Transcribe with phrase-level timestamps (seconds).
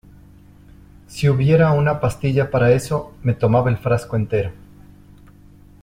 [1.05, 4.51] si hubiera una pastilla para eso, me tomaba el frasco entero.